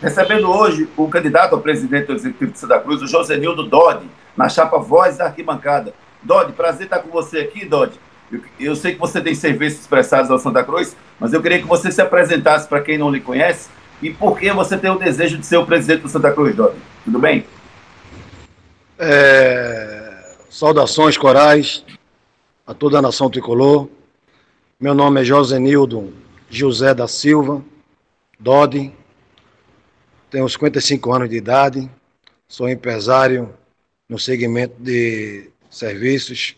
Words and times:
recebendo 0.00 0.50
hoje 0.50 0.88
o 0.96 1.08
candidato 1.08 1.54
ao 1.54 1.60
presidente 1.60 2.06
do 2.06 2.14
Executivo 2.14 2.52
de 2.52 2.58
Santa 2.58 2.78
Cruz, 2.78 3.02
o 3.02 3.06
Josenildo 3.06 3.64
Dodi, 3.64 4.06
na 4.36 4.48
chapa 4.48 4.78
Voz 4.78 5.18
da 5.18 5.26
Arquibancada. 5.26 5.92
Dodi, 6.22 6.52
prazer 6.52 6.84
estar 6.84 7.00
com 7.00 7.10
você 7.10 7.40
aqui, 7.40 7.64
Dodi. 7.64 7.98
Eu, 8.30 8.40
eu 8.60 8.76
sei 8.76 8.92
que 8.92 8.98
você 8.98 9.20
tem 9.20 9.34
serviços 9.34 9.80
expressados 9.80 10.30
ao 10.30 10.38
Santa 10.38 10.62
Cruz, 10.62 10.96
mas 11.18 11.32
eu 11.32 11.42
queria 11.42 11.58
que 11.58 11.66
você 11.66 11.90
se 11.90 12.00
apresentasse 12.00 12.68
para 12.68 12.80
quem 12.80 12.98
não 12.98 13.10
lhe 13.10 13.20
conhece 13.20 13.68
e 14.00 14.10
por 14.10 14.38
que 14.38 14.50
você 14.52 14.76
tem 14.76 14.90
o 14.90 14.98
desejo 14.98 15.38
de 15.38 15.46
ser 15.46 15.56
o 15.56 15.66
presidente 15.66 16.02
do 16.02 16.08
Santa 16.08 16.32
Cruz, 16.32 16.54
Dodi. 16.54 16.78
Tudo 17.04 17.18
bem? 17.18 17.44
É... 18.98 20.34
Saudações 20.50 21.16
corais 21.16 21.84
a 22.66 22.74
toda 22.74 22.98
a 22.98 23.02
nação 23.02 23.30
tricolor. 23.30 23.88
Meu 24.78 24.94
nome 24.94 25.20
é 25.20 25.24
Josenildo 25.24 26.12
José 26.48 26.94
da 26.94 27.08
Silva, 27.08 27.62
Dodi. 28.38 28.92
Tenho 30.30 30.46
55 30.46 31.12
anos 31.12 31.30
de 31.30 31.36
idade. 31.36 31.90
Sou 32.46 32.68
empresário 32.68 33.54
no 34.08 34.18
segmento 34.18 34.74
de 34.78 35.50
serviços. 35.70 36.56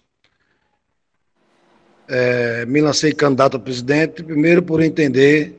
É, 2.08 2.66
me 2.66 2.80
lancei 2.80 3.12
candidato 3.12 3.56
a 3.56 3.60
presidente, 3.60 4.24
primeiro 4.24 4.60
por 4.60 4.82
entender 4.82 5.56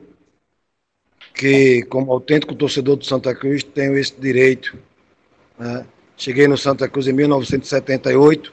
que, 1.32 1.82
como 1.84 2.12
autêntico 2.12 2.54
torcedor 2.54 2.96
do 2.96 3.04
Santa 3.06 3.34
Cruz, 3.34 3.62
tenho 3.62 3.96
esse 3.96 4.14
direito. 4.20 4.76
Né? 5.58 5.86
Cheguei 6.14 6.46
no 6.46 6.58
Santa 6.58 6.86
Cruz 6.88 7.06
em 7.06 7.14
1978 7.14 8.52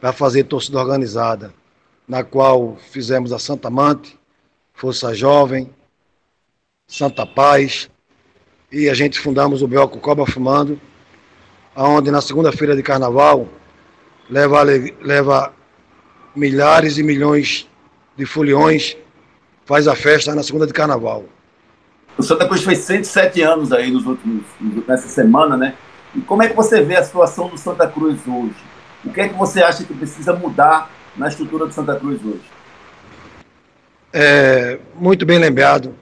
para 0.00 0.12
fazer 0.12 0.44
torcida 0.44 0.80
organizada, 0.80 1.54
na 2.08 2.24
qual 2.24 2.76
fizemos 2.90 3.32
a 3.32 3.38
Santa 3.38 3.70
Mante, 3.70 4.18
Força 4.74 5.14
Jovem, 5.14 5.70
Santa 6.88 7.24
Paz, 7.24 7.88
e 8.72 8.88
a 8.88 8.94
gente 8.94 9.18
fundamos 9.18 9.62
o 9.62 9.68
Belco 9.68 9.98
Coba 9.98 10.26
Fumando, 10.26 10.80
onde 11.76 12.10
na 12.10 12.20
segunda-feira 12.20 12.76
de 12.76 12.82
carnaval 12.82 13.48
leva, 14.28 14.62
leva 15.00 15.52
milhares 16.34 16.98
e 16.98 17.02
milhões 17.02 17.68
de 18.16 18.24
foliões, 18.24 18.96
faz 19.64 19.88
a 19.88 19.94
festa 19.94 20.34
na 20.34 20.42
segunda 20.42 20.66
de 20.66 20.72
carnaval. 20.72 21.24
O 22.16 22.22
Santa 22.22 22.46
Cruz 22.46 22.62
fez 22.62 22.78
107 22.78 23.42
anos 23.42 23.72
aí 23.72 23.90
nos 23.90 24.06
últimos, 24.06 24.44
nessa 24.86 25.08
semana, 25.08 25.56
né? 25.56 25.74
E 26.14 26.20
como 26.20 26.42
é 26.42 26.48
que 26.48 26.56
você 26.56 26.82
vê 26.82 26.96
a 26.96 27.02
situação 27.02 27.48
do 27.48 27.56
Santa 27.56 27.86
Cruz 27.86 28.18
hoje? 28.26 28.54
O 29.04 29.12
que 29.12 29.20
é 29.20 29.28
que 29.28 29.34
você 29.34 29.62
acha 29.62 29.84
que 29.84 29.94
precisa 29.94 30.34
mudar 30.34 30.90
na 31.16 31.28
estrutura 31.28 31.66
do 31.66 31.72
Santa 31.72 31.96
Cruz 31.96 32.20
hoje? 32.24 32.42
É, 34.12 34.78
muito 34.94 35.24
bem 35.24 35.38
lembrado. 35.38 35.94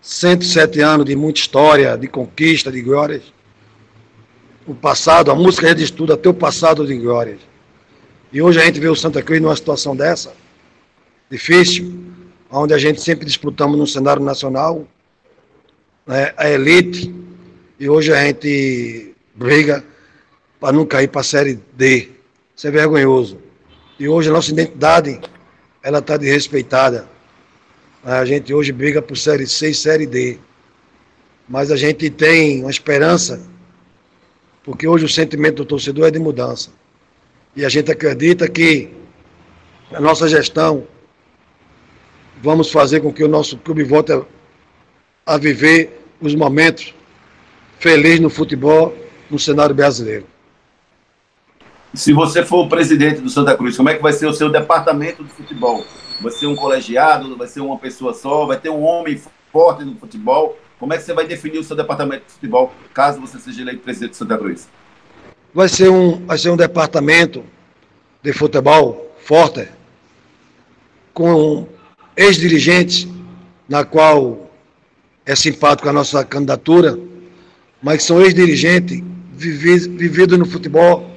107 0.00 0.80
anos 0.80 1.06
de 1.06 1.16
muita 1.16 1.40
história, 1.40 1.96
de 1.96 2.08
conquista, 2.08 2.70
de 2.70 2.80
glórias. 2.80 3.22
O 4.66 4.74
passado, 4.74 5.30
a 5.30 5.34
música 5.34 5.74
de 5.74 5.84
estudo 5.84 6.12
até 6.12 6.28
o 6.28 6.34
passado 6.34 6.86
de 6.86 6.96
glórias. 6.96 7.40
E 8.32 8.42
hoje 8.42 8.60
a 8.60 8.64
gente 8.64 8.78
vê 8.78 8.88
o 8.88 8.94
Santa 8.94 9.22
Cruz 9.22 9.40
numa 9.40 9.56
situação 9.56 9.96
dessa, 9.96 10.34
difícil, 11.30 12.04
onde 12.50 12.74
a 12.74 12.78
gente 12.78 13.00
sempre 13.00 13.24
disputamos 13.24 13.78
no 13.78 13.86
cenário 13.86 14.22
nacional, 14.22 14.86
né, 16.06 16.32
a 16.36 16.48
elite, 16.48 17.14
e 17.80 17.88
hoje 17.88 18.12
a 18.12 18.22
gente 18.24 19.14
briga 19.34 19.84
para 20.60 20.72
não 20.72 20.84
cair 20.84 21.08
para 21.08 21.20
a 21.20 21.24
Série 21.24 21.58
D. 21.74 22.10
Isso 22.56 22.66
é 22.66 22.70
vergonhoso. 22.70 23.38
E 23.98 24.08
hoje 24.08 24.28
a 24.28 24.32
nossa 24.32 24.50
identidade, 24.50 25.20
ela 25.82 25.98
está 25.98 26.16
desrespeitada. 26.16 27.08
A 28.10 28.24
gente 28.24 28.54
hoje 28.54 28.72
briga 28.72 29.02
por 29.02 29.18
Série 29.18 29.46
C 29.46 29.68
e 29.68 29.74
Série 29.74 30.06
D. 30.06 30.38
Mas 31.46 31.70
a 31.70 31.76
gente 31.76 32.08
tem 32.08 32.62
uma 32.62 32.70
esperança, 32.70 33.42
porque 34.64 34.88
hoje 34.88 35.04
o 35.04 35.08
sentimento 35.10 35.56
do 35.56 35.66
torcedor 35.66 36.06
é 36.06 36.10
de 36.10 36.18
mudança. 36.18 36.70
E 37.54 37.66
a 37.66 37.68
gente 37.68 37.92
acredita 37.92 38.48
que 38.48 38.88
a 39.92 40.00
nossa 40.00 40.26
gestão 40.26 40.86
vamos 42.42 42.72
fazer 42.72 43.00
com 43.00 43.12
que 43.12 43.22
o 43.22 43.28
nosso 43.28 43.58
clube 43.58 43.84
volte 43.84 44.10
a, 44.10 44.22
a 45.26 45.36
viver 45.36 46.00
os 46.18 46.34
momentos 46.34 46.94
felizes 47.78 48.20
no 48.20 48.30
futebol, 48.30 48.96
no 49.30 49.38
cenário 49.38 49.74
brasileiro. 49.74 50.24
Se 51.92 52.14
você 52.14 52.42
for 52.42 52.64
o 52.64 52.68
presidente 52.70 53.20
do 53.20 53.28
Santa 53.28 53.54
Cruz, 53.54 53.76
como 53.76 53.90
é 53.90 53.96
que 53.96 54.02
vai 54.02 54.14
ser 54.14 54.28
o 54.28 54.32
seu 54.32 54.48
departamento 54.48 55.22
de 55.22 55.28
futebol? 55.28 55.84
Vai 56.20 56.32
ser 56.32 56.46
um 56.46 56.56
colegiado? 56.56 57.36
Vai 57.36 57.46
ser 57.46 57.60
uma 57.60 57.78
pessoa 57.78 58.12
só? 58.12 58.46
Vai 58.46 58.58
ter 58.58 58.70
um 58.70 58.82
homem 58.82 59.20
forte 59.52 59.84
no 59.84 59.96
futebol? 59.96 60.58
Como 60.78 60.92
é 60.92 60.96
que 60.96 61.02
você 61.02 61.12
vai 61.12 61.26
definir 61.26 61.58
o 61.58 61.64
seu 61.64 61.76
departamento 61.76 62.26
de 62.26 62.32
futebol, 62.34 62.72
caso 62.94 63.20
você 63.20 63.38
seja 63.38 63.62
eleito 63.62 63.80
presidente 63.80 64.10
do 64.10 64.16
Santa 64.16 64.38
Cruz? 64.38 64.68
Vai 65.52 65.68
ser 65.68 65.88
um, 65.88 66.24
vai 66.24 66.38
ser 66.38 66.50
um 66.50 66.56
departamento 66.56 67.44
de 68.22 68.32
futebol 68.32 69.12
forte, 69.24 69.68
com 71.12 71.66
ex-dirigentes, 72.16 73.08
na 73.68 73.84
qual 73.84 74.50
é 75.26 75.34
simpático 75.34 75.88
a 75.88 75.92
nossa 75.92 76.24
candidatura, 76.24 76.98
mas 77.82 78.04
são 78.04 78.20
ex-dirigentes 78.20 79.02
vividos 79.32 80.38
no 80.38 80.46
futebol 80.46 81.10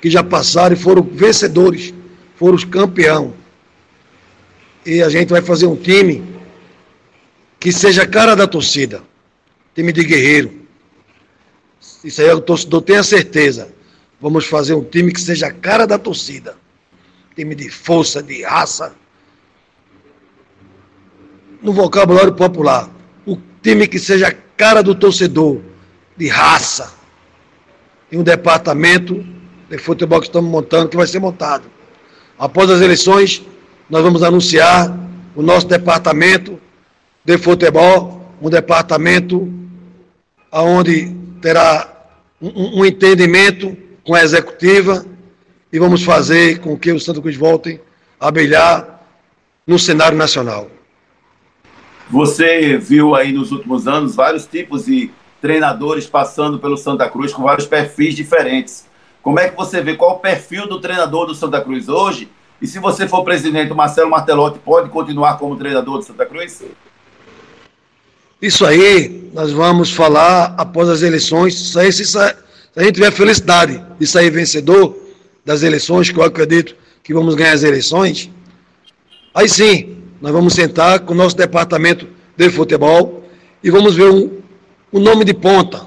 que 0.00 0.10
já 0.10 0.22
passaram 0.22 0.74
e 0.74 0.78
foram 0.78 1.02
vencedores, 1.02 1.94
foram 2.36 2.56
os 2.56 2.64
campeão. 2.64 3.32
E 4.86 5.02
a 5.02 5.08
gente 5.08 5.30
vai 5.30 5.42
fazer 5.42 5.66
um 5.66 5.74
time 5.74 6.24
que 7.58 7.72
seja 7.72 8.06
cara 8.06 8.36
da 8.36 8.46
torcida, 8.46 9.02
time 9.74 9.92
de 9.92 10.04
guerreiro. 10.04 10.62
Isso 12.04 12.22
aí 12.22 12.30
o 12.30 12.40
torcedor 12.40 12.82
tem 12.82 12.96
a 12.96 13.02
certeza. 13.02 13.74
Vamos 14.20 14.46
fazer 14.46 14.74
um 14.74 14.84
time 14.84 15.12
que 15.12 15.20
seja 15.20 15.50
cara 15.50 15.86
da 15.86 15.98
torcida. 15.98 16.56
Time 17.34 17.54
de 17.56 17.68
força, 17.68 18.22
de 18.22 18.44
raça. 18.44 18.94
No 21.60 21.72
vocabulário 21.72 22.32
popular. 22.32 22.88
O 23.26 23.36
time 23.60 23.88
que 23.88 23.98
seja 23.98 24.34
cara 24.56 24.82
do 24.82 24.94
torcedor, 24.94 25.60
de 26.16 26.28
raça. 26.28 26.94
E 28.10 28.16
um 28.16 28.22
departamento 28.22 29.26
de 29.68 29.78
futebol 29.78 30.20
que 30.20 30.28
estamos 30.28 30.48
montando, 30.48 30.88
que 30.88 30.96
vai 30.96 31.08
ser 31.08 31.18
montado. 31.18 31.68
Após 32.38 32.70
as 32.70 32.80
eleições, 32.80 33.42
nós 33.88 34.02
vamos 34.02 34.22
anunciar 34.22 34.96
o 35.34 35.42
nosso 35.42 35.66
departamento 35.66 36.58
de 37.24 37.38
futebol, 37.38 38.34
um 38.40 38.50
departamento 38.50 39.52
onde 40.52 41.14
terá 41.40 41.92
um, 42.40 42.80
um 42.80 42.84
entendimento 42.84 43.76
com 44.04 44.14
a 44.14 44.22
executiva 44.22 45.04
e 45.72 45.78
vamos 45.78 46.02
fazer 46.02 46.60
com 46.60 46.76
que 46.78 46.92
o 46.92 47.00
Santa 47.00 47.20
Cruz 47.20 47.36
volte 47.36 47.80
a 48.18 48.30
brilhar 48.30 49.04
no 49.66 49.78
cenário 49.78 50.16
nacional. 50.16 50.70
Você 52.08 52.78
viu 52.78 53.14
aí 53.14 53.32
nos 53.32 53.50
últimos 53.50 53.88
anos 53.88 54.14
vários 54.14 54.46
tipos 54.46 54.86
de 54.86 55.10
treinadores 55.40 56.06
passando 56.06 56.58
pelo 56.58 56.76
Santa 56.76 57.08
Cruz 57.08 57.32
com 57.32 57.42
vários 57.42 57.66
perfis 57.66 58.14
diferentes. 58.14 58.86
Como 59.22 59.40
é 59.40 59.48
que 59.48 59.56
você 59.56 59.82
vê 59.82 59.96
qual 59.96 60.12
o 60.12 60.18
perfil 60.20 60.68
do 60.68 60.80
treinador 60.80 61.26
do 61.26 61.34
Santa 61.34 61.60
Cruz 61.60 61.88
hoje? 61.88 62.28
E 62.60 62.66
se 62.66 62.78
você 62.78 63.06
for 63.06 63.22
presidente, 63.22 63.72
o 63.72 63.76
Marcelo 63.76 64.10
Martelotti 64.10 64.58
pode 64.58 64.88
continuar 64.88 65.38
como 65.38 65.56
treinador 65.56 65.98
do 65.98 66.04
Santa 66.04 66.24
Cruz? 66.24 66.62
Isso 68.40 68.64
aí 68.64 69.30
nós 69.34 69.52
vamos 69.52 69.90
falar 69.92 70.54
após 70.56 70.88
as 70.88 71.02
eleições. 71.02 71.54
Isso 71.54 71.78
aí, 71.78 71.92
se, 71.92 72.04
se 72.04 72.18
a 72.18 72.82
gente 72.82 72.94
tiver 72.94 73.10
felicidade 73.10 73.82
de 73.98 74.06
sair 74.06 74.30
vencedor 74.30 74.96
das 75.44 75.62
eleições, 75.62 76.10
que 76.10 76.18
eu 76.18 76.22
acredito 76.22 76.74
que 77.02 77.12
vamos 77.12 77.34
ganhar 77.34 77.52
as 77.52 77.62
eleições, 77.62 78.30
aí 79.34 79.48
sim, 79.48 79.96
nós 80.20 80.32
vamos 80.32 80.54
sentar 80.54 81.00
com 81.00 81.12
o 81.12 81.16
nosso 81.16 81.36
departamento 81.36 82.08
de 82.36 82.50
futebol 82.50 83.22
e 83.62 83.70
vamos 83.70 83.94
ver 83.94 84.10
um, 84.10 84.40
um 84.92 85.00
nome 85.00 85.24
de 85.24 85.34
ponta 85.34 85.86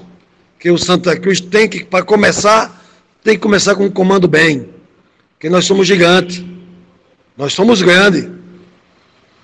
que 0.58 0.70
o 0.70 0.78
Santa 0.78 1.18
Cruz 1.18 1.40
tem 1.40 1.68
que, 1.68 1.84
para 1.84 2.04
começar, 2.04 2.84
tem 3.24 3.34
que 3.34 3.40
começar 3.40 3.74
com 3.74 3.86
um 3.86 3.90
comando 3.90 4.28
bem. 4.28 4.68
Porque 5.32 5.48
nós 5.48 5.64
somos 5.64 5.86
gigantes. 5.86 6.44
Nós 7.40 7.54
somos 7.54 7.80
grandes. 7.80 8.28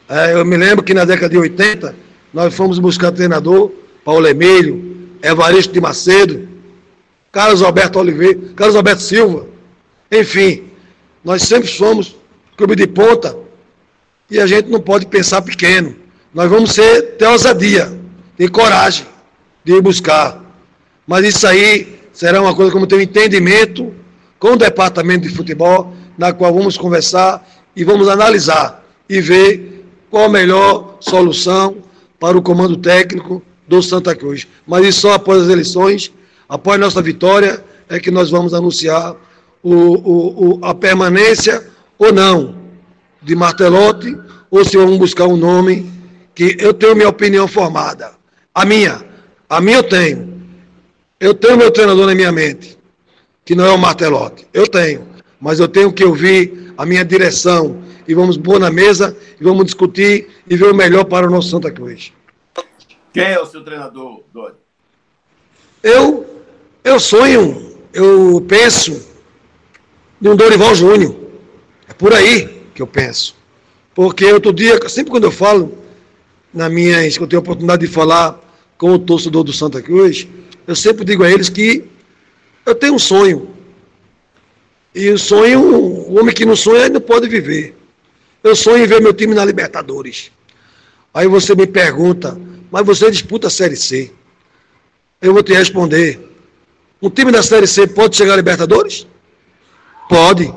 É, 0.07 0.35
eu 0.35 0.45
me 0.45 0.55
lembro 0.55 0.85
que 0.85 0.93
na 0.93 1.07
década 1.07 1.31
de 1.31 1.39
80, 1.39 1.97
nós 2.31 2.55
fomos 2.55 2.79
buscar 2.79 3.11
treinador, 3.11 3.73
Paulo 4.05 4.29
Emílio, 4.29 5.17
Evaristo 5.23 5.73
de 5.73 5.81
Macedo, 5.81 6.47
Carlos 7.33 7.63
Alberto 7.63 7.99
Oliveira, 7.99 8.39
Carlos 8.55 8.77
Alberto 8.77 9.01
Silva. 9.01 9.47
Enfim, 10.13 10.65
nós 11.25 11.45
sempre 11.45 11.71
somos 11.71 12.15
clube 12.55 12.77
de 12.77 12.87
ponta 12.87 13.35
e 14.31 14.39
a 14.39 14.47
gente 14.47 14.69
não 14.69 14.79
pode 14.79 15.07
pensar 15.07 15.41
pequeno. 15.41 15.97
Nós 16.35 16.51
vamos 16.51 16.73
ser 16.73 17.17
ter 17.17 17.29
ousadia, 17.29 17.99
ter 18.37 18.51
coragem 18.51 19.07
de 19.65 19.73
ir 19.73 19.81
buscar. 19.81 20.45
Mas 21.07 21.25
isso 21.25 21.47
aí 21.47 21.99
será 22.13 22.43
uma 22.43 22.55
coisa 22.55 22.71
como 22.71 22.87
ter 22.87 22.97
um 22.97 23.01
entendimento 23.01 23.95
com 24.39 24.49
o 24.49 24.57
departamento 24.57 25.27
de 25.27 25.35
futebol, 25.35 25.95
na 26.19 26.35
qual 26.35 26.53
vamos 26.53 26.77
conversar 26.77 27.43
e 27.77 27.85
vamos 27.85 28.09
analisar 28.09 28.83
e 29.09 29.21
ver 29.21 29.85
qual 30.11 30.25
a 30.25 30.29
melhor 30.29 30.97
solução 30.99 31.77
para 32.19 32.37
o 32.37 32.43
comando 32.43 32.77
técnico 32.77 33.43
do 33.69 33.83
Santa 33.83 34.17
Cruz. 34.17 34.47
Mas 34.67 34.87
isso 34.87 35.03
só 35.03 35.13
após 35.13 35.43
as 35.43 35.49
eleições, 35.49 36.11
após 36.49 36.81
nossa 36.81 37.03
vitória, 37.03 37.63
é 37.89 38.01
que 38.01 38.11
nós 38.11 38.31
vamos 38.31 38.55
anunciar 38.55 39.15
o, 39.63 39.75
o, 39.75 40.59
o, 40.59 40.65
a 40.65 40.75
permanência 40.75 41.69
ou 41.99 42.13
não 42.13 42.57
de 43.23 43.35
Martelotti, 43.35 44.17
ou 44.51 44.65
se 44.65 44.77
vamos 44.77 44.97
buscar 44.99 45.27
um 45.27 45.37
nome 45.37 45.91
que 46.35 46.57
eu 46.61 46.73
tenho 46.73 46.95
minha 46.95 47.09
opinião 47.09 47.49
formada. 47.49 48.13
A 48.55 48.65
minha. 48.65 49.05
A 49.49 49.61
minha 49.61 49.79
eu 49.79 49.83
tenho. 49.83 50.43
Eu 51.19 51.35
tenho 51.35 51.57
meu 51.57 51.71
treinador 51.71 52.07
na 52.07 52.15
minha 52.15 52.31
mente, 52.31 52.79
que 53.45 53.55
não 53.55 53.65
é 53.65 53.73
o 53.73 53.79
Martelotti. 53.79 54.47
Eu 54.53 54.67
tenho. 54.69 55.16
Mas 55.41 55.61
eu 55.61 55.69
tenho 55.69 55.93
que 55.93 56.05
ouvir 56.05 56.73
a 56.77 56.87
minha 56.87 57.05
direção. 57.05 57.83
E 58.09 58.15
vamos 58.15 58.37
pôr 58.37 58.61
na 58.61 58.71
mesa 58.71 59.17
e 59.41 59.45
vamos 59.45 59.65
discutir 59.65 60.29
e 60.49 60.57
ver 60.57 60.71
o 60.71 60.75
melhor 60.75 61.05
para 61.05 61.27
o 61.27 61.31
nosso 61.31 61.51
Santa 61.51 61.71
Cruz. 61.71 62.13
Quem 63.13 63.25
é 63.25 63.41
o 63.41 63.47
seu 63.47 63.65
treinador, 63.65 64.23
Dodi? 64.33 64.55
Eu, 65.83 66.27
eu 66.85 67.01
sonho, 67.01 67.79
eu 67.93 68.45
penso 68.47 69.07
um 70.21 70.37
Dorival 70.37 70.75
Júnior. 70.75 71.15
É 71.89 71.93
por 71.95 72.13
aí 72.13 72.63
que 72.75 72.83
eu 72.83 72.87
penso. 72.87 73.37
Porque 73.95 74.31
outro 74.33 74.53
dia, 74.53 74.79
sempre 74.89 75.11
quando 75.11 75.25
eu 75.25 75.31
falo, 75.31 75.79
na 76.53 76.69
minha, 76.69 77.09
que 77.11 77.21
eu 77.21 77.27
tenho 77.27 77.41
a 77.41 77.43
oportunidade 77.43 77.87
de 77.87 77.93
falar 77.93 78.39
com 78.77 78.93
o 78.93 78.99
torcedor 78.99 79.45
do 79.45 79.53
Santa 79.53 79.81
Cruz, 79.81 80.27
eu 80.67 80.77
sempre 80.77 81.05
digo 81.05 81.23
a 81.23 81.31
eles 81.31 81.49
que 81.49 81.85
eu 82.65 82.75
tenho 82.75 82.95
um 82.95 82.99
sonho. 82.99 83.56
E 84.97 85.11
o 85.11 85.19
sonho, 85.19 85.61
o 85.61 86.19
homem 86.19 86.35
que 86.35 86.47
não 86.47 86.57
sonha 86.57 86.89
não 86.89 87.03
pode 87.03 87.29
viver. 87.29 87.77
Eu 88.43 88.57
sonho 88.57 88.83
em 88.83 88.87
ver 88.87 89.03
meu 89.03 89.13
time 89.13 89.35
na 89.35 89.45
Libertadores. 89.45 90.33
Aí 91.13 91.29
você 91.29 91.55
me 91.55 91.67
pergunta, 91.67 92.41
mas 92.71 92.87
você 92.87 93.11
disputa 93.11 93.49
a 93.49 93.51
Série 93.51 93.77
C. 93.77 94.11
Eu 95.21 95.35
vou 95.35 95.43
te 95.43 95.53
responder. 95.53 96.19
Um 97.03 97.11
time 97.11 97.31
da 97.31 97.43
Série 97.43 97.67
C 97.67 97.87
pode 97.87 98.17
chegar 98.17 98.33
à 98.33 98.37
Libertadores? 98.37 99.07
Pode. 100.09 100.51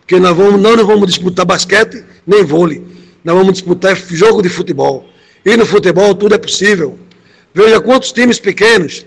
Porque 0.00 0.20
nós 0.20 0.36
vamos, 0.36 0.60
não, 0.60 0.76
não 0.76 0.86
vamos 0.86 1.08
disputar 1.08 1.46
basquete 1.46 2.04
nem 2.26 2.44
vôlei. 2.44 2.84
Nós 3.24 3.34
vamos 3.34 3.54
disputar 3.54 3.96
jogo 3.96 4.42
de 4.42 4.50
futebol. 4.50 5.08
E 5.42 5.56
no 5.56 5.64
futebol 5.64 6.14
tudo 6.14 6.34
é 6.34 6.38
possível. 6.38 6.98
Veja 7.54 7.80
quantos 7.80 8.12
times 8.12 8.38
pequenos, 8.38 9.06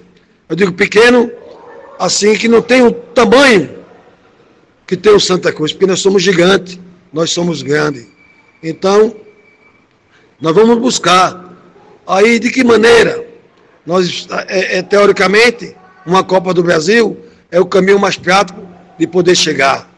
eu 0.49 0.55
digo 0.55 0.73
pequeno, 0.73 1.31
assim, 1.99 2.35
que 2.35 2.47
não 2.47 2.63
tem 2.63 2.81
o 2.81 2.91
tamanho 2.91 3.82
que 4.85 4.97
tem 4.97 5.13
o 5.13 5.19
Santa 5.19 5.51
Cruz, 5.51 5.71
porque 5.71 5.85
nós 5.85 5.99
somos 5.99 6.23
gigantes, 6.23 6.79
nós 7.11 7.31
somos 7.31 7.61
grandes. 7.61 8.07
Então, 8.61 9.15
nós 10.39 10.53
vamos 10.53 10.77
buscar. 10.79 11.53
Aí, 12.05 12.39
de 12.39 12.49
que 12.51 12.63
maneira? 12.63 13.25
Nós, 13.85 14.27
é, 14.47 14.77
é, 14.77 14.81
teoricamente, 14.81 15.75
uma 16.05 16.23
Copa 16.23 16.53
do 16.53 16.63
Brasil 16.63 17.17
é 17.51 17.59
o 17.59 17.65
caminho 17.65 17.99
mais 17.99 18.17
prático 18.17 18.61
de 18.97 19.07
poder 19.07 19.35
chegar. 19.35 19.89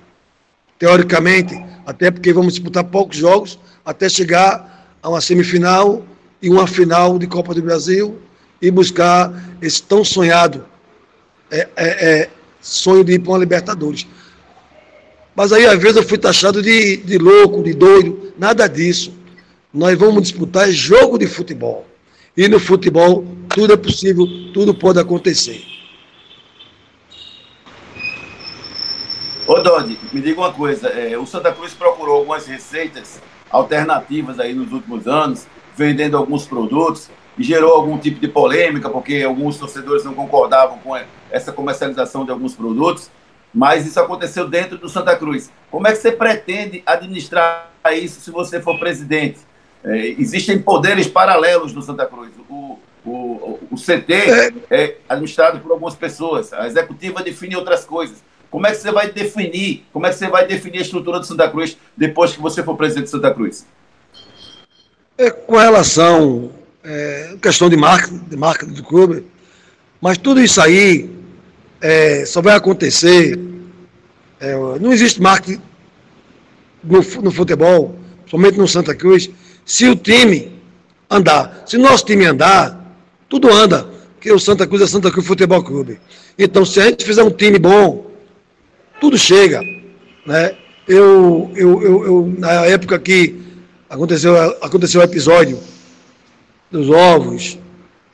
Teoricamente, 0.78 1.56
até 1.86 2.12
porque 2.12 2.34
vamos 2.34 2.54
disputar 2.54 2.84
poucos 2.84 3.18
jogos 3.18 3.60
até 3.86 4.10
chegar 4.10 4.88
a 5.02 5.10
uma 5.10 5.22
semifinal 5.22 6.04
e 6.42 6.50
uma 6.50 6.68
final 6.68 7.18
de 7.20 7.28
Copa 7.28 7.54
do 7.54 7.62
Brasil 7.62 8.20
e 8.62 8.72
buscar 8.72 9.32
esse 9.62 9.82
tão 9.82 10.04
sonhado 10.04 10.66
é, 11.52 11.68
é, 11.76 11.86
é, 11.86 12.30
sonho 12.60 13.04
de 13.04 13.14
ir 13.14 13.20
para 13.20 13.32
uma 13.32 13.38
Libertadores. 13.38 14.08
Mas 15.36 15.52
aí, 15.52 15.66
às 15.66 15.78
vezes, 15.78 15.98
eu 15.98 16.04
fui 16.04 16.18
taxado 16.18 16.62
de, 16.62 16.98
de 16.98 17.18
louco, 17.18 17.62
de 17.62 17.74
doido, 17.74 18.34
nada 18.38 18.68
disso. 18.68 19.14
Nós 19.74 19.98
vamos 19.98 20.24
disputar 20.24 20.72
jogo 20.72 21.18
de 21.18 21.28
futebol. 21.28 21.86
E 22.38 22.48
no 22.48 22.60
futebol, 22.60 23.26
tudo 23.50 23.74
é 23.74 23.78
possível, 23.78 24.26
tudo 24.54 24.74
pode 24.74 25.00
acontecer. 25.00 25.62
Ô, 29.46 29.56
Dodi, 29.62 30.00
me 30.12 30.22
diga 30.22 30.40
uma 30.40 30.54
coisa. 30.54 30.88
É, 30.88 31.18
o 31.18 31.26
Santa 31.26 31.52
Cruz 31.52 31.74
procurou 31.74 32.18
algumas 32.18 32.48
receitas 32.48 33.22
alternativas 33.52 34.40
aí 34.40 34.54
nos 34.54 34.72
últimos 34.72 35.06
anos, 35.08 35.46
vendendo 35.76 36.18
alguns 36.18 36.46
produtos, 36.46 37.10
e 37.38 37.44
gerou 37.44 37.74
algum 37.74 37.98
tipo 37.98 38.20
de 38.20 38.28
polêmica, 38.28 38.90
porque 38.90 39.22
alguns 39.22 39.58
torcedores 39.58 40.04
não 40.06 40.14
concordavam 40.14 40.78
com 40.80 40.96
essa 41.30 41.52
comercialização 41.52 42.24
de 42.26 42.32
alguns 42.32 42.56
produtos, 42.56 43.12
mas 43.56 43.88
isso 43.88 43.98
aconteceu 44.00 44.50
dentro 44.50 44.78
do 44.78 44.90
Santa 44.90 45.16
Cruz. 45.16 45.50
Como 45.72 45.88
é 45.88 45.94
que 45.94 45.98
você 45.98 46.12
pretende 46.12 46.84
administrar 46.86 47.72
isso 47.94 48.20
se 48.20 48.30
você 48.30 48.62
for 48.62 48.78
presidente? 48.78 49.40
É, 49.82 50.08
existem 50.20 50.62
poderes 50.62 51.08
paralelos 51.08 51.74
no 51.74 51.82
Santa 51.82 52.06
Cruz. 52.06 52.32
O, 52.50 52.78
o, 53.06 53.60
o 53.72 53.76
CT 53.78 54.14
é. 54.14 54.54
é 54.70 54.98
administrado 55.08 55.60
por 55.60 55.72
algumas 55.72 55.96
pessoas, 55.96 56.52
a 56.52 56.68
executiva 56.68 57.24
define 57.24 57.56
outras 57.56 57.86
coisas. 57.86 58.22
Como 58.52 58.68
é 58.68 58.72
que 58.72 58.78
você 58.78 58.92
vai 58.92 59.10
definir? 59.10 59.86
Como 59.94 60.06
é 60.06 60.10
que 60.10 60.16
você 60.16 60.28
vai 60.28 60.46
definir 60.46 60.80
a 60.80 60.82
estrutura 60.82 61.20
do 61.20 61.26
Santa 61.26 61.50
Cruz 61.50 61.78
depois 61.96 62.34
que 62.34 62.42
você 62.42 62.62
for 62.62 62.76
presidente 62.76 63.06
de 63.06 63.12
Santa 63.12 63.34
Cruz? 63.34 63.66
É, 65.18 65.32
com 65.32 65.56
relação 65.56 66.52
é, 66.84 67.36
questão 67.42 67.70
de 67.70 67.78
marca, 67.78 68.12
de 68.12 68.36
marca 68.36 68.66
do 68.66 68.84
clube, 68.84 69.26
mas 70.02 70.18
tudo 70.18 70.42
isso 70.42 70.62
aí 70.62 71.15
é, 71.86 72.26
só 72.26 72.42
vai 72.42 72.56
acontecer. 72.56 73.40
É, 74.40 74.56
não 74.80 74.92
existe 74.92 75.22
marketing 75.22 75.62
no, 76.84 77.00
no 77.22 77.32
futebol, 77.32 77.96
somente 78.26 78.58
no 78.58 78.68
Santa 78.68 78.96
Cruz, 78.96 79.30
se 79.64 79.88
o 79.88 79.96
time 79.96 80.52
andar. 81.08 81.64
Se 81.68 81.78
nosso 81.78 82.04
time 82.04 82.26
andar, 82.26 82.98
tudo 83.30 83.54
anda. 83.54 83.88
Porque 84.16 84.32
o 84.32 84.40
Santa 84.40 84.66
Cruz 84.66 84.82
é 84.82 84.88
Santa 84.88 85.12
Cruz 85.12 85.28
Futebol 85.28 85.64
Clube. 85.64 86.00
Então, 86.40 86.66
se 86.66 86.80
a 86.82 86.86
gente 86.86 87.06
fizer 87.06 87.22
um 87.22 87.30
time 87.30 87.60
bom, 87.60 88.10
tudo 89.00 89.16
chega. 89.16 89.62
Né? 90.26 90.58
Eu, 90.88 91.52
eu, 91.56 91.84
eu, 91.84 92.06
eu 92.06 92.36
na 92.40 92.66
época 92.66 92.98
que 92.98 93.40
aconteceu, 93.88 94.36
aconteceu 94.60 95.02
o 95.02 95.04
episódio 95.04 95.60
dos 96.72 96.90
ovos, 96.90 97.60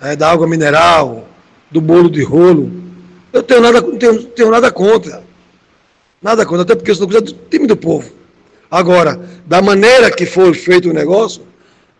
é, 0.01 0.13
da 0.13 0.29
água 0.29 0.45
mineral, 0.45 1.25
do 1.71 1.79
bolo 1.79 2.09
de 2.09 2.21
rolo, 2.21 2.81
eu 3.33 3.43
tenho 3.43 3.61
nada, 3.61 3.81
tenho, 3.81 4.23
tenho 4.23 4.51
nada 4.51 4.71
contra. 4.71 5.23
Nada 6.21 6.45
contra, 6.45 6.63
até 6.63 6.75
porque 6.75 6.91
eu 6.91 6.95
sou 6.95 7.07
do 7.07 7.33
time 7.49 7.65
do 7.65 7.75
povo. 7.75 8.11
Agora, 8.69 9.19
da 9.45 9.61
maneira 9.61 10.11
que 10.11 10.25
foi 10.25 10.53
feito 10.53 10.89
o 10.89 10.93
negócio, 10.93 11.41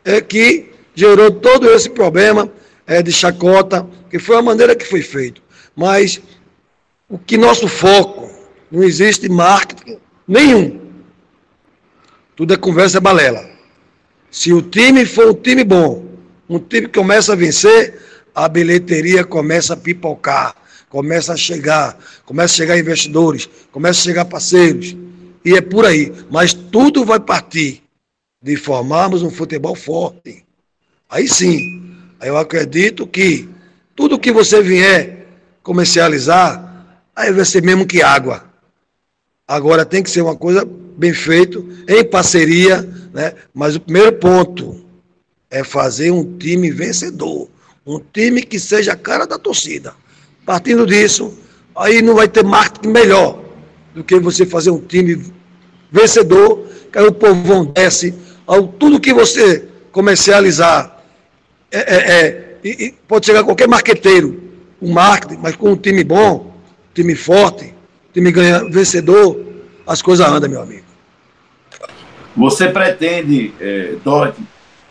é 0.06 0.22
que 0.22 0.72
gerou 0.95 1.31
todo 1.31 1.69
esse 1.69 1.89
problema 1.89 2.51
é, 2.86 3.01
de 3.01 3.12
chacota, 3.12 3.88
que 4.10 4.19
foi 4.19 4.38
a 4.38 4.42
maneira 4.42 4.75
que 4.75 4.86
foi 4.86 5.01
feito. 5.01 5.42
Mas 5.75 6.22
o 7.10 7.17
que 7.17 7.38
nosso 7.38 7.67
foco 7.67 8.29
não 8.72 8.84
existe 8.84 9.27
marketing 9.29 9.98
nenhum. 10.27 10.79
Tudo 12.36 12.53
é 12.53 12.58
conversa 12.58 12.98
é 12.98 13.01
balela. 13.01 13.50
Se 14.29 14.53
o 14.53 14.62
time 14.62 15.06
for 15.06 15.29
um 15.29 15.34
time 15.34 15.63
bom, 15.63 16.06
um 16.50 16.58
time 16.58 16.88
que 16.88 17.00
começa 17.00 17.34
a 17.34 17.36
vencer, 17.36 18.00
a 18.34 18.48
bilheteria 18.48 19.25
começa 19.25 19.74
a 19.74 19.77
pipocar, 19.77 20.56
começa 20.91 21.31
a 21.31 21.38
chegar, 21.38 21.98
começa 22.25 22.53
a 22.53 22.57
chegar 22.57 22.77
investidores, 22.77 23.50
começa 23.71 24.01
a 24.01 24.03
chegar 24.03 24.25
parceiros. 24.25 24.93
E 25.43 25.53
é 25.55 25.62
por 25.62 25.86
aí. 25.86 26.13
Mas 26.29 26.53
tudo 26.53 27.05
vai 27.05 27.19
partir 27.19 27.81
de 28.43 28.57
formarmos 28.57 29.24
um 29.24 29.29
futebol 29.29 29.74
forte. 29.74 30.43
Aí 31.10 31.29
sim, 31.29 31.95
eu 32.21 32.36
acredito 32.38 33.07
que 33.07 33.50
tudo 33.95 34.19
que 34.19 34.33
você 34.33 34.62
vier 34.62 35.27
comercializar, 35.63 37.00
aí 37.15 37.31
vai 37.31 37.45
ser 37.45 37.63
mesmo 37.63 37.88
que 37.88 38.01
água. 38.01 38.43
Agora 39.48 39.86
tem 39.86 40.03
que 40.03 40.10
ser 40.10 40.21
uma 40.21 40.36
coisa 40.36 40.65
bem 40.65 41.13
feita, 41.13 41.57
em 41.88 42.03
parceria, 42.03 42.81
né? 43.13 43.33
Mas 43.53 43.77
o 43.77 43.79
primeiro 43.79 44.13
ponto 44.13 44.86
é 45.50 45.63
fazer 45.63 46.12
um 46.12 46.38
time 46.38 46.69
vencedor, 46.69 47.48
um 47.86 48.00
time 48.00 48.41
que 48.43 48.60
seja 48.60 48.91
a 48.91 48.98
cara 48.98 49.25
da 49.25 49.39
torcida. 49.39 49.93
Partindo 50.51 50.86
disso, 50.86 51.39
aí 51.74 52.01
não 52.01 52.13
vai 52.13 52.27
ter 52.27 52.43
marketing 52.43 52.89
melhor 52.89 53.39
do 53.96 54.03
que 54.03 54.20
você 54.20 54.46
fazer 54.46 54.70
um 54.70 54.81
time 54.81 55.31
vencedor, 55.89 56.67
que 56.91 57.00
aí 57.00 57.05
o 57.05 57.13
povão 57.13 57.63
desce, 57.63 58.13
ao 58.46 58.67
tudo 58.67 59.00
que 59.00 59.13
você 59.13 59.65
comercializar, 59.93 61.03
é, 61.72 61.79
é, 61.79 62.70
é 62.70 62.93
pode 63.08 63.27
chegar 63.27 63.46
qualquer 63.46 63.65
marqueteiro, 63.65 64.43
um 64.81 64.91
marketing, 64.91 65.39
mas 65.41 65.55
com 65.55 65.70
um 65.70 65.77
time 65.77 66.03
bom, 66.03 66.53
time 66.93 67.15
forte, 67.15 67.74
time 68.13 68.29
ganha, 68.29 68.70
vencedor, 68.70 69.39
as 69.88 70.01
coisas 70.01 70.27
andam, 70.27 70.50
meu 70.50 70.62
amigo. 70.62 70.84
Você 72.36 72.67
pretende, 72.67 73.53
é, 73.58 73.96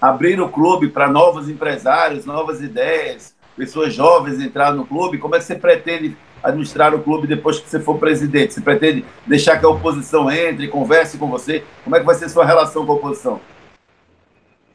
abrir 0.00 0.40
o 0.40 0.48
clube 0.48 0.88
para 0.88 1.06
novos 1.06 1.50
empresários, 1.50 2.24
novas 2.24 2.62
ideias, 2.62 3.34
pessoas 3.60 3.92
jovens 3.92 4.40
entrar 4.40 4.72
no 4.72 4.86
clube? 4.86 5.18
Como 5.18 5.34
é 5.34 5.38
que 5.38 5.44
você 5.44 5.54
pretende 5.54 6.16
administrar 6.42 6.94
o 6.94 7.02
clube 7.02 7.26
depois 7.26 7.58
que 7.58 7.68
você 7.68 7.78
for 7.78 7.98
presidente? 7.98 8.54
Você 8.54 8.62
pretende 8.62 9.04
deixar 9.26 9.58
que 9.58 9.66
a 9.66 9.68
oposição 9.68 10.30
entre, 10.30 10.68
converse 10.68 11.18
com 11.18 11.28
você? 11.28 11.62
Como 11.84 11.94
é 11.94 12.00
que 12.00 12.06
vai 12.06 12.14
ser 12.14 12.30
sua 12.30 12.46
relação 12.46 12.86
com 12.86 12.92
a 12.92 12.94
oposição? 12.94 13.40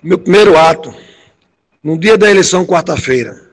Meu 0.04 0.20
primeiro 0.20 0.56
ato, 0.56 0.94
no 1.84 1.98
dia 1.98 2.15
da 2.15 2.30
eleição, 2.30 2.63
quarta-feira, 2.63 3.46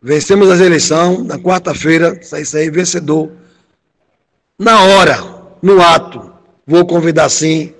Vencemos 0.00 0.48
as 0.48 0.60
eleições, 0.60 1.24
na 1.26 1.38
quarta-feira, 1.38 2.22
sair, 2.22 2.46
sair 2.46 2.70
vencedor. 2.70 3.32
Na 4.56 4.80
hora, 4.80 5.18
no 5.60 5.80
ato, 5.82 6.32
vou 6.64 6.86
convidar 6.86 7.28
sim 7.28 7.74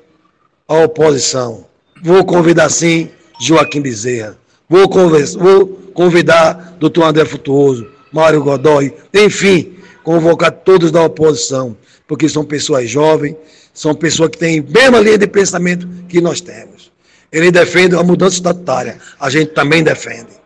a 0.66 0.74
oposição. 0.82 1.66
Vou 2.02 2.24
convidar 2.24 2.70
sim 2.70 3.08
Joaquim 3.40 3.80
Bezerra. 3.80 4.36
Vou, 4.68 4.88
conversa, 4.88 5.38
vou 5.38 5.66
convidar 5.94 6.76
doutor 6.78 7.04
André 7.04 7.24
Futuoso, 7.24 7.88
Mário 8.12 8.42
Godoy, 8.42 8.94
enfim, 9.14 9.76
convocar 10.04 10.52
todos 10.52 10.90
da 10.90 11.02
oposição, 11.02 11.76
porque 12.06 12.28
são 12.28 12.44
pessoas 12.44 12.88
jovens, 12.90 13.34
são 13.72 13.94
pessoas 13.94 14.30
que 14.30 14.38
têm 14.38 14.60
a 14.60 14.62
mesma 14.62 15.00
linha 15.00 15.16
de 15.16 15.26
pensamento 15.26 15.88
que 16.08 16.20
nós 16.20 16.40
temos. 16.40 16.92
Ele 17.32 17.50
defende 17.50 17.94
a 17.94 18.02
mudança 18.02 18.36
estatutária, 18.36 18.98
a 19.18 19.30
gente 19.30 19.52
também 19.52 19.82
defende. 19.82 20.38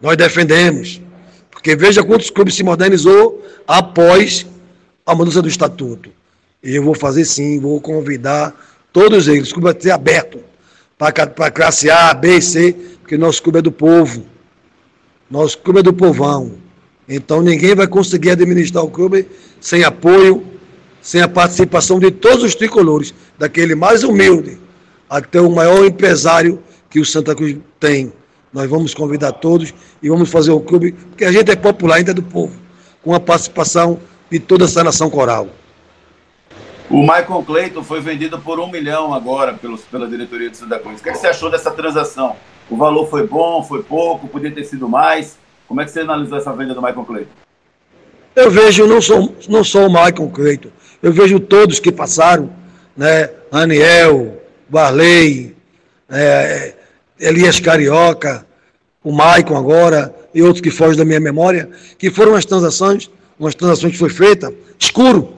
Nós 0.00 0.16
defendemos. 0.16 1.00
Porque 1.50 1.74
veja 1.74 2.04
quantos 2.04 2.30
clubes 2.30 2.54
se 2.54 2.62
modernizou 2.62 3.44
após 3.66 4.46
a 5.04 5.14
mudança 5.14 5.40
do 5.40 5.48
estatuto. 5.48 6.10
E 6.62 6.74
eu 6.74 6.82
vou 6.82 6.94
fazer 6.94 7.24
sim, 7.24 7.60
vou 7.60 7.80
convidar 7.80 8.54
todos 8.92 9.28
eles. 9.28 9.52
Clube 9.52 9.72
vai 9.72 9.80
ser 9.80 9.92
aberto 9.92 10.40
para 10.98 11.50
classe 11.50 11.90
A, 11.90 12.14
B 12.14 12.38
e 12.38 12.42
C, 12.42 12.72
porque 13.00 13.16
nosso 13.16 13.42
clube 13.42 13.58
é 13.58 13.62
do 13.62 13.72
povo. 13.72 14.24
Nosso 15.30 15.58
clube 15.58 15.80
é 15.80 15.82
do 15.82 15.92
povão. 15.92 16.52
Então 17.08 17.42
ninguém 17.42 17.74
vai 17.74 17.86
conseguir 17.86 18.30
administrar 18.30 18.84
o 18.84 18.90
clube 18.90 19.28
sem 19.60 19.84
apoio, 19.84 20.44
sem 21.00 21.20
a 21.20 21.28
participação 21.28 21.98
de 21.98 22.10
todos 22.10 22.42
os 22.42 22.54
tricolores, 22.54 23.14
daquele 23.38 23.74
mais 23.74 24.02
humilde 24.02 24.58
até 25.08 25.40
o 25.40 25.50
maior 25.50 25.84
empresário 25.84 26.60
que 26.90 26.98
o 26.98 27.04
Santa 27.04 27.34
Cruz 27.34 27.56
tem. 27.78 28.12
Nós 28.52 28.68
vamos 28.68 28.94
convidar 28.94 29.32
todos 29.32 29.72
e 30.02 30.08
vamos 30.08 30.30
fazer 30.30 30.50
o 30.50 30.60
clube, 30.60 30.92
porque 30.92 31.24
a 31.24 31.32
gente 31.32 31.50
é 31.50 31.56
popular, 31.56 31.96
ainda 31.96 32.10
é 32.10 32.14
do 32.14 32.22
povo, 32.22 32.54
com 33.02 33.14
a 33.14 33.20
participação 33.20 34.00
de 34.30 34.40
toda 34.40 34.64
essa 34.64 34.82
nação 34.82 35.10
coral. 35.10 35.48
O 36.88 37.00
Michael 37.00 37.42
Clayton 37.44 37.82
foi 37.82 38.00
vendido 38.00 38.38
por 38.38 38.60
um 38.60 38.70
milhão 38.70 39.12
agora 39.12 39.54
pelos, 39.54 39.80
pela 39.82 40.06
diretoria 40.06 40.48
do 40.48 40.56
Santa 40.56 40.78
Cruz. 40.78 41.00
O 41.00 41.02
que, 41.02 41.08
é 41.08 41.12
que 41.12 41.18
você 41.18 41.26
achou 41.26 41.50
dessa 41.50 41.70
transação? 41.70 42.36
O 42.70 42.76
valor 42.76 43.08
foi 43.10 43.26
bom, 43.26 43.62
foi 43.62 43.82
pouco, 43.82 44.28
podia 44.28 44.52
ter 44.52 44.64
sido 44.64 44.88
mais? 44.88 45.36
Como 45.66 45.80
é 45.80 45.84
que 45.84 45.90
você 45.90 46.00
analisou 46.00 46.38
essa 46.38 46.52
venda 46.52 46.74
do 46.74 46.80
Michael 46.80 47.04
Clayton? 47.04 47.30
Eu 48.36 48.50
vejo 48.50 48.86
não 48.86 49.00
só, 49.00 49.28
não 49.48 49.64
só 49.64 49.86
o 49.86 49.88
Michael 49.88 50.30
Clayton, 50.32 50.68
eu 51.02 51.12
vejo 51.12 51.40
todos 51.40 51.80
que 51.80 51.90
passaram, 51.90 52.50
né? 52.96 53.30
Aniel, 53.50 54.40
Barley, 54.68 55.56
é, 56.08 56.74
Elias 57.18 57.58
Carioca, 57.58 58.46
o 59.02 59.10
Maicon 59.10 59.56
agora 59.56 60.14
e 60.34 60.42
outros 60.42 60.60
que 60.60 60.70
fogem 60.70 60.98
da 60.98 61.04
minha 61.04 61.20
memória, 61.20 61.68
que 61.98 62.10
foram 62.10 62.34
as 62.34 62.44
transações, 62.44 63.10
umas 63.38 63.54
transações 63.54 63.92
que 63.92 63.98
foi 63.98 64.10
feita 64.10 64.52
escuro. 64.78 65.35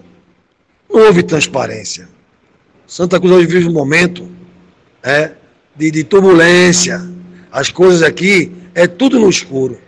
Não 0.88 1.06
houve 1.06 1.22
transparência. 1.22 2.08
Santa 2.86 3.20
Cruz 3.20 3.34
hoje 3.34 3.46
vive 3.46 3.68
um 3.68 3.72
momento 3.72 4.28
é, 5.02 5.32
de, 5.76 5.90
de 5.90 6.04
turbulência. 6.04 7.06
As 7.52 7.70
coisas 7.70 8.02
aqui 8.02 8.52
é 8.74 8.86
tudo 8.86 9.18
no 9.18 9.28
escuro. 9.28 9.78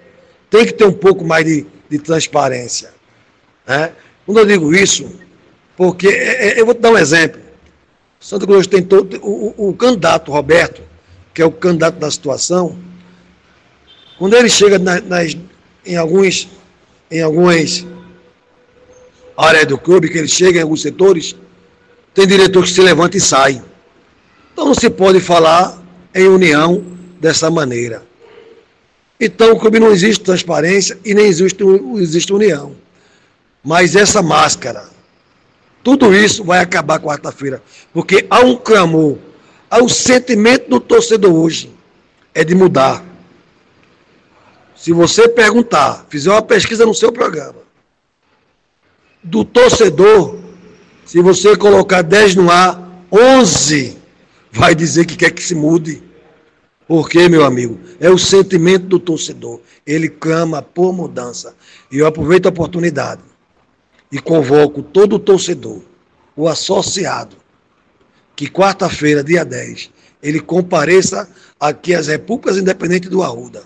Tem 0.51 0.67
que 0.67 0.73
ter 0.73 0.85
um 0.85 0.93
pouco 0.93 1.25
mais 1.25 1.45
de, 1.45 1.67
de 1.89 1.99
transparência. 1.99 2.93
Né? 3.67 3.93
Quando 4.27 4.39
eu 4.39 4.47
digo 4.47 4.75
isso, 4.75 5.11
porque 5.77 6.09
é, 6.09 6.49
é, 6.49 6.61
eu 6.61 6.67
vou 6.67 6.75
te 6.75 6.81
dar 6.81 6.91
um 6.91 6.99
exemplo. 6.99 7.41
Santa 8.19 8.47
Cruz 8.47 8.67
tem 8.67 8.83
todo. 8.83 9.19
O, 9.23 9.71
o, 9.71 9.75
candidato 9.75 10.31
Roberto, 10.31 10.83
que 11.33 11.41
é 11.41 11.45
o 11.45 11.51
candidato 11.51 11.99
da 11.99 12.11
situação, 12.11 12.79
quando 14.19 14.35
ele 14.35 14.51
chega 14.51 14.79
na, 14.79 15.01
nas, 15.01 15.37
em 15.87 15.97
alguns. 15.97 16.49
Em 17.11 17.23
algumas 17.23 17.85
áreas 19.47 19.67
do 19.67 19.79
clube, 19.79 20.09
que 20.09 20.19
ele 20.19 20.29
chega 20.29 20.59
em 20.59 20.63
alguns 20.63 20.83
setores, 20.83 21.35
tem 22.15 22.27
diretor 22.27 22.65
que 22.65 22.71
se 22.71 22.81
levanta 22.81 23.17
e 23.17 23.21
sai. 23.21 23.63
Então 24.53 24.67
não 24.67 24.75
se 24.75 24.91
pode 24.91 25.21
falar 25.21 25.81
em 26.15 26.29
união 26.29 26.85
dessa 27.21 27.51
maneira. 27.51 28.03
Então 29.19 29.53
o 29.53 29.59
clube 29.59 29.79
não 29.79 29.91
existe 29.91 30.25
transparência 30.25 30.99
e 31.05 31.15
nem 31.15 31.27
existe, 31.27 31.63
existe 31.97 32.33
união. 32.33 32.75
Mas 33.63 33.95
essa 33.95 34.23
máscara 34.23 34.91
tudo 35.83 36.15
isso 36.15 36.45
vai 36.45 36.61
acabar 36.61 37.01
quarta-feira, 37.01 37.63
porque 37.93 38.27
há 38.29 38.41
um 38.41 38.57
clamor, 38.57 39.19
há 39.71 39.83
um 39.83 39.89
sentimento 39.89 40.69
do 40.69 40.79
torcedor 40.79 41.33
hoje, 41.33 41.71
é 42.35 42.45
de 42.45 42.55
mudar. 42.55 43.03
Se 44.77 44.93
você 44.93 45.29
perguntar, 45.29 46.07
fizer 46.09 46.31
uma 46.31 46.43
pesquisa 46.43 46.85
no 46.85 46.95
seu 46.95 47.11
programa, 47.11 47.61
do 49.23 49.45
torcedor, 49.45 50.39
se 51.05 51.21
você 51.21 51.57
colocar 51.57 52.03
10 52.03 52.37
no 52.37 52.51
ar, 52.51 53.05
11 53.11 53.97
vai 54.53 54.75
dizer 54.75 55.07
que 55.07 55.17
quer 55.17 55.31
que 55.31 55.43
se 55.43 55.55
mude. 55.55 56.03
Porque, 56.87 57.29
meu 57.29 57.45
amigo, 57.45 57.79
é 58.01 58.11
o 58.11 58.19
sentimento 58.19 58.87
do 58.87 58.99
torcedor. 58.99 59.61
Ele 59.87 60.09
clama 60.09 60.61
por 60.61 60.93
mudança. 60.93 61.55
E 61.91 61.99
eu 61.99 62.07
aproveito 62.07 62.47
a 62.47 62.49
oportunidade 62.49 63.23
e 64.11 64.19
convoco 64.19 64.83
todo 64.83 65.17
o 65.17 65.19
torcedor, 65.19 65.83
o 66.35 66.49
associado, 66.49 67.37
que 68.35 68.49
quarta-feira, 68.49 69.23
dia 69.23 69.45
10, 69.45 69.91
ele 70.23 70.41
compareça 70.41 71.29
aqui 71.59 71.95
às 71.95 72.09
Repúblicas 72.09 72.57
Independentes 72.57 73.09
do 73.09 73.23
Arruda 73.23 73.63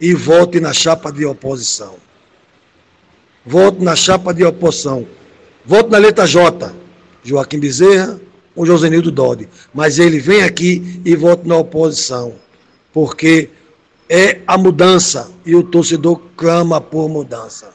e 0.00 0.14
vote 0.14 0.60
na 0.60 0.72
chapa 0.72 1.10
de 1.10 1.24
oposição. 1.24 1.96
Vote 3.48 3.82
na 3.82 3.96
chapa 3.96 4.34
de 4.34 4.44
oposição. 4.44 5.06
Vote 5.64 5.88
na 5.88 5.96
letra 5.96 6.26
J, 6.26 6.70
Joaquim 7.24 7.58
Bezerra 7.58 8.20
ou 8.54 8.66
Josenildo 8.66 9.10
Dodi. 9.10 9.48
Mas 9.72 9.98
ele 9.98 10.20
vem 10.20 10.42
aqui 10.42 11.00
e 11.02 11.16
vote 11.16 11.48
na 11.48 11.56
oposição. 11.56 12.34
Porque 12.92 13.48
é 14.06 14.42
a 14.46 14.58
mudança 14.58 15.30
e 15.46 15.56
o 15.56 15.62
torcedor 15.62 16.20
clama 16.36 16.78
por 16.78 17.08
mudança. 17.08 17.70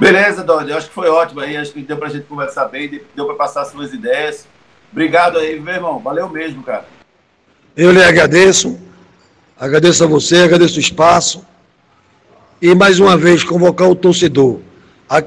Beleza, 0.00 0.42
Dodi, 0.42 0.72
acho 0.72 0.88
que 0.88 0.94
foi 0.94 1.10
ótimo 1.10 1.40
aí, 1.40 1.54
acho 1.54 1.74
que 1.74 1.82
deu 1.82 1.98
pra 1.98 2.08
gente 2.08 2.24
conversar 2.24 2.64
bem, 2.68 3.02
deu 3.14 3.26
pra 3.26 3.34
passar 3.34 3.66
suas 3.66 3.92
ideias. 3.92 4.46
Obrigado 4.90 5.36
aí, 5.36 5.60
meu 5.60 5.74
irmão, 5.74 5.98
valeu 5.98 6.30
mesmo, 6.30 6.62
cara. 6.62 6.86
Eu 7.76 7.92
lhe 7.92 8.02
agradeço, 8.02 8.80
agradeço 9.60 10.02
a 10.02 10.06
você, 10.06 10.38
agradeço 10.38 10.78
o 10.78 10.80
espaço 10.80 11.51
e 12.62 12.74
mais 12.74 13.00
uma 13.00 13.16
vez 13.16 13.42
convocar 13.42 13.90
o 13.90 13.94
torcedor, 13.94 14.60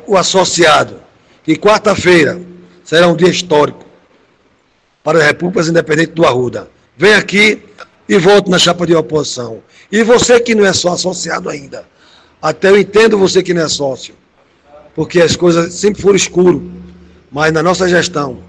o 0.08 0.18
associado, 0.18 1.02
que 1.44 1.58
quarta-feira 1.58 2.42
será 2.84 3.08
um 3.08 3.16
dia 3.16 3.30
histórico 3.30 3.86
para 5.04 5.20
as 5.20 5.26
repúblicas 5.26 5.68
independentes 5.68 6.16
do 6.16 6.26
Arruda. 6.26 6.70
Vem 6.98 7.14
aqui 7.14 7.62
e 8.08 8.18
volte 8.18 8.50
na 8.50 8.58
chapa 8.58 8.88
de 8.88 8.96
oposição. 8.96 9.62
E 9.92 10.02
você 10.02 10.40
que 10.40 10.56
não 10.56 10.66
é 10.66 10.72
só 10.72 10.94
associado 10.94 11.50
ainda, 11.50 11.86
até 12.42 12.70
eu 12.70 12.80
entendo 12.80 13.18
você 13.18 13.44
que 13.44 13.54
não 13.54 13.64
é 13.64 13.68
sócio 13.68 14.16
porque 14.96 15.22
as 15.22 15.36
coisas 15.36 15.74
sempre 15.74 16.02
foram 16.02 16.16
escuro. 16.16 16.72
Mas 17.30 17.52
na 17.52 17.62
nossa 17.62 17.88
gestão, 17.88 18.40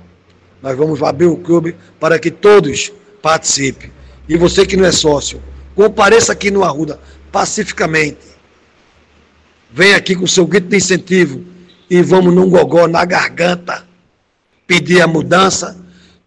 nós 0.62 0.76
vamos 0.78 1.02
abrir 1.02 1.26
o 1.26 1.37
clube 1.37 1.75
para 1.99 2.19
que 2.19 2.31
todos 2.31 2.93
participem. 3.21 3.90
E 4.28 4.37
você 4.37 4.64
que 4.64 4.76
não 4.76 4.85
é 4.85 4.93
sócio, 4.93 5.43
compareça 5.75 6.33
aqui 6.33 6.50
no 6.50 6.62
Arruda, 6.62 7.00
pacificamente. 7.33 8.36
Venha 9.71 9.97
aqui 9.97 10.15
com 10.15 10.27
seu 10.27 10.47
grito 10.47 10.69
de 10.69 10.77
incentivo 10.77 11.45
e 11.89 12.03
vamos 12.03 12.35
num 12.35 12.49
gogó 12.49 12.87
na 12.87 13.05
garganta 13.05 13.87
pedir 14.67 15.01
a 15.01 15.07
mudança, 15.07 15.77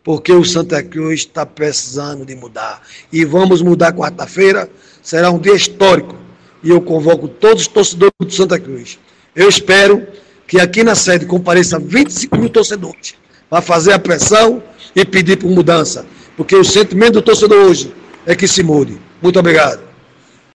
porque 0.04 0.32
o 0.32 0.44
Santa 0.44 0.82
Cruz 0.82 1.22
está 1.22 1.46
precisando 1.46 2.26
de 2.26 2.36
mudar. 2.36 2.82
E 3.12 3.26
vamos 3.26 3.62
mudar 3.62 3.94
quarta-feira, 3.94 4.70
será 5.02 5.30
um 5.30 5.40
dia 5.40 5.54
histórico. 5.54 6.16
E 6.64 6.70
eu 6.70 6.82
convoco 6.82 7.28
todos 7.28 7.64
os 7.64 7.68
torcedores 7.68 8.14
do 8.20 8.32
Santa 8.32 8.60
Cruz 8.60 9.00
eu 9.36 9.48
espero 9.48 10.06
que 10.48 10.60
aqui 10.60 10.84
na 10.84 10.96
sede 10.96 11.26
compareça 11.26 11.80
25 11.80 12.38
mil 12.38 12.50
torcedores 12.50 13.16
para 13.50 13.62
fazer 13.62 13.94
a 13.94 14.00
pressão 14.00 14.62
e 14.96 15.06
pedir 15.06 15.38
por 15.38 15.50
mudança. 15.50 16.06
Porque 16.36 16.56
o 16.56 16.64
sentimento 16.64 17.14
do 17.14 17.22
torcedor 17.22 17.66
hoje 17.66 17.94
é 18.26 18.36
que 18.36 18.48
se 18.48 18.64
mude. 18.64 19.00
Muito 19.22 19.40
obrigado. 19.40 19.89